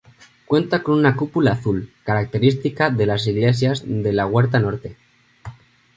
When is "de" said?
2.89-3.05, 3.85-4.11